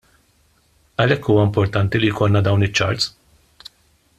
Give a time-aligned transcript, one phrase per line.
[1.03, 3.11] Għalhekk huwa importanti li jkollna dawn iċ-charts.